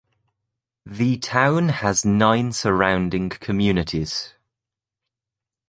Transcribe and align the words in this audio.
The 0.87 1.17
town 1.19 1.69
has 1.69 2.03
nine 2.03 2.53
surrounding 2.53 3.29
communities. 3.29 4.33